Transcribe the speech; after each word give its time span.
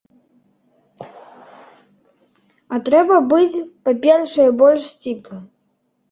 А 2.75 2.79
трэба 2.87 3.19
быць, 3.33 3.57
па-першае, 3.89 4.47
больш 4.63 4.81
сціплымі. 4.95 5.47